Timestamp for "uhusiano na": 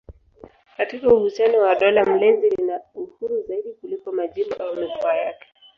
1.07-1.75